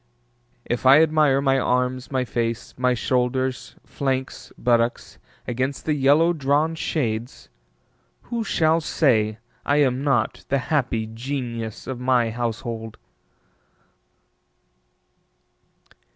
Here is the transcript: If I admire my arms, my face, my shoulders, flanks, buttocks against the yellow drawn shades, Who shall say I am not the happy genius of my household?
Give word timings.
If 0.65 0.83
I 0.87 0.99
admire 1.03 1.41
my 1.41 1.59
arms, 1.59 2.09
my 2.09 2.25
face, 2.25 2.73
my 2.75 2.95
shoulders, 2.95 3.75
flanks, 3.85 4.51
buttocks 4.57 5.19
against 5.47 5.85
the 5.85 5.93
yellow 5.93 6.33
drawn 6.33 6.73
shades, 6.73 7.49
Who 8.23 8.43
shall 8.43 8.81
say 8.81 9.37
I 9.63 9.75
am 9.75 10.03
not 10.03 10.43
the 10.49 10.57
happy 10.73 11.05
genius 11.05 11.85
of 11.85 11.99
my 11.99 12.31
household? 12.31 12.97